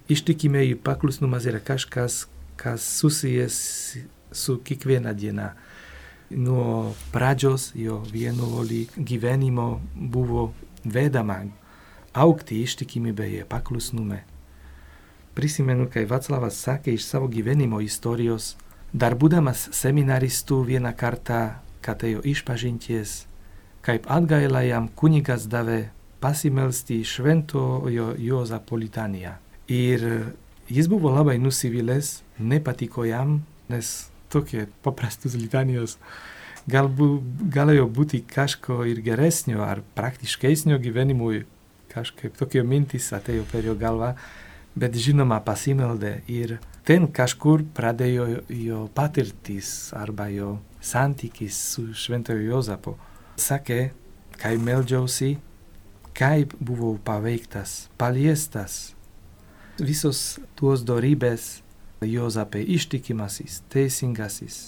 [0.10, 2.28] ištikimieji paklusnumas yra kažkas,
[2.58, 3.98] kas susijęs
[4.32, 5.56] su kiekviena diena.
[6.30, 10.52] Nuo pradžios jo vienuolį gyvenimo buvo
[10.86, 11.40] vedama
[12.14, 14.24] augti ištikimybėje, paklusnume.
[15.34, 18.58] Prisimenu, kai Vaclavas sakė iš savo gyvenimo istorijos,
[18.94, 23.24] dar būdamas seminaristu vieną kartą, kad ėjo išpažinties,
[23.82, 29.38] kaip atgailą jam kunigas davė pasimelsti šventojo Jozapo litaniją.
[29.70, 30.06] Ir
[30.70, 35.98] jis buvo labai nusivylęs, nepatiko jam, nes tokie paprastus litanijos
[36.70, 41.46] galbūt galėjo būti kažko ir geresnio ar praktiškesnio gyvenimui,
[41.90, 44.14] kažkaip tokie mintis atėjo per jo galvą,
[44.80, 46.58] bet žinoma pasimeldė ir
[46.88, 52.96] ten kažkur pradėjo jo patirtis arba jo santykis su šventojo Jozapo.
[53.40, 53.92] Sakė,
[54.40, 55.38] kai meldžiausi,
[56.18, 58.94] kaip buvau paveiktas, paliestas.
[59.80, 61.62] Visos tuos dorybės
[62.06, 64.60] Jozape ištikimasis, teisingasis,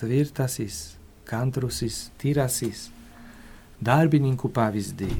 [0.00, 0.96] tvirtasis,
[1.28, 2.88] kantrusis, tyrasis,
[3.82, 5.10] darbininkų pavyzdį,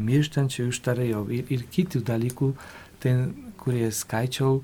[0.00, 2.50] mirštančių užtarėjau ir, ir kitų dalykų,
[3.04, 3.26] ten,
[3.60, 4.62] kurie skaičiau,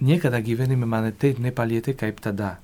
[0.00, 2.56] niekada gyvenime mane taip nepalietė kaip tada.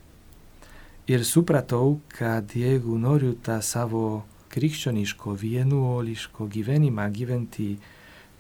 [1.11, 4.23] Ir supratau, kad jeigu noriu tą savo
[4.55, 7.75] krikščioniško, vienuoliško gyvenimą gyventi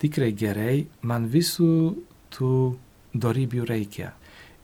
[0.01, 1.72] tikrai gerai, man visų
[2.33, 2.55] tų
[3.12, 4.14] dorybių reikia.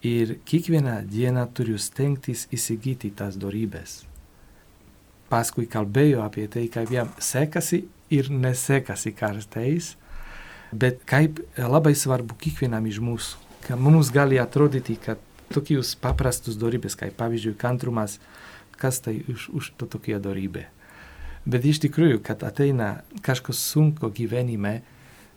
[0.07, 4.04] Ir kiekvieną dieną turiu stengtis įsigyti tas dorybės.
[5.32, 7.80] Paskui kalbėjo apie tai, kaip jam sekasi
[8.14, 9.94] ir nesekasi kartais,
[10.70, 16.94] bet kaip labai svarbu kiekvienam iš mūsų, kad mums gali atrodyti, kad tokius paprastus dorybės,
[16.98, 18.20] kaip pavyzdžiui kantrumas,
[18.76, 20.66] kas tai už, už to tokia dorybė.
[21.46, 24.80] Bet iš tikrųjų, kad ateina kažkas sunku gyvenime,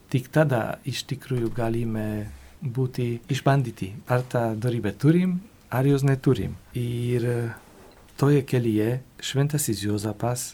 [0.10, 2.30] tik tada iš tikrųjų galime
[2.62, 5.40] būti išbandyti, ar tą dorybę turim,
[5.72, 6.56] ar jos neturim.
[6.74, 7.26] Ir
[8.20, 10.54] toje kelyje šventasis Jozapas,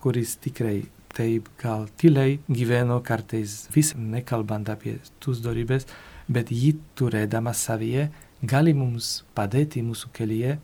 [0.00, 0.82] kuris tikrai
[1.12, 5.86] taip gal tyliai gyveno kartais vis nekalbant apie tus dorybės,
[6.28, 8.08] bet jį turėdamas savyje
[8.42, 10.58] gali mums padėti mūsų kelyje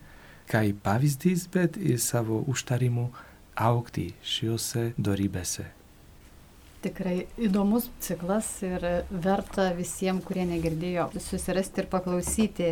[0.49, 3.11] kaip pavyzdys, bet ir savo užtarimu
[3.59, 5.78] aukti šiuose dorybėse.
[6.79, 12.69] Tikrai įdomus ciklas ir verta visiems, kurie negirdėjo, susirasti ir paklausyti.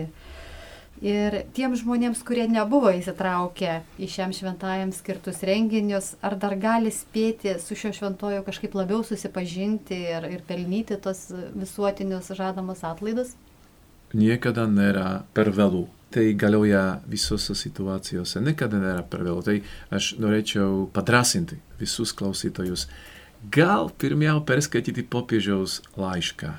[1.04, 7.58] Ir tiems žmonėms, kurie nebuvo įsitraukę į šiam šventajam skirtus renginius, ar dar gali spėti
[7.60, 13.34] su šio šventojo kažkaip labiau susipažinti ir, ir pelnyti tos visuotinius žadamus atlaidus?
[14.16, 15.84] Niekada nėra per vėlų.
[16.14, 18.40] Tai galioja visose situacijose.
[18.40, 19.42] Niekada nėra per vėlų.
[19.44, 19.56] Tai
[19.98, 22.86] aš norėčiau padrasinti visus klausytojus.
[23.52, 26.54] Gal pirmiau perskaityti popiežiaus laišką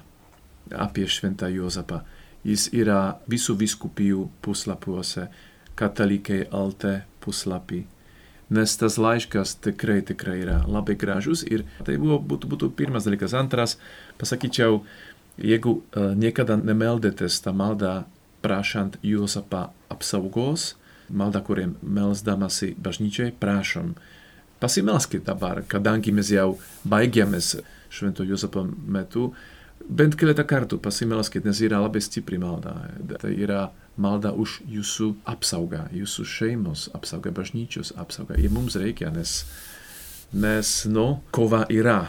[0.78, 2.04] apie šventą Jozapą
[2.48, 5.28] Jis yra visų viskupijų puslapiuose,
[5.78, 7.84] katalikai LT puslapį.
[8.56, 13.36] Nes tas laiškas tikrai, tikrai yra labai gražus ir tai buvo, būtų, būtų pirmas dalykas.
[13.36, 13.76] Antras,
[14.22, 14.86] pasakyčiau,
[15.36, 18.06] jeigu uh, niekada nemeldėtės tą maldą
[18.46, 20.78] prašant Josapą apsaugos,
[21.12, 23.98] malda, kuriem melsdamasi bažnyčiai, prašom,
[24.62, 26.55] pasimelskit dabar, kadangi mes jau
[26.88, 27.55] baigėmės
[27.93, 32.76] švento Josapo metu, uh, bent keletą kartų pasimelskit, nes yra labai stipri malda.
[33.22, 33.68] Tai yra
[34.01, 38.38] malda už jūsų apsaugą, jūsų šeimos apsaugą, bažnyčios apsaugą.
[38.41, 39.39] Ir mums reikia, nes,
[40.34, 42.01] nes nu, kova yra.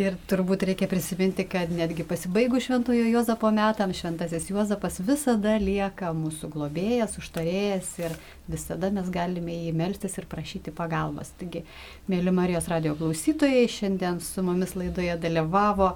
[0.00, 6.48] Ir turbūt reikia prisiminti, kad netgi pasibaigus Šventojo Jozapo metams, Šventasis Jozapas visada lieka mūsų
[6.54, 8.14] globėjas, užtarėjas ir
[8.48, 11.34] visada mes galime jį melstis ir prašyti pagalbos.
[11.40, 11.66] Taigi,
[12.08, 15.90] mėly Marijos radio klausytojai, šiandien su mumis laidoje dalyvavo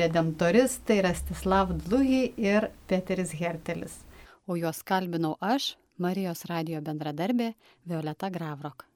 [0.00, 4.00] redemptoristai Rastislav Dlugi ir Peteris Hertelis.
[4.50, 7.52] O juos kalbinau aš, Marijos radio bendradarbė
[7.86, 8.88] Violeta Gravrok.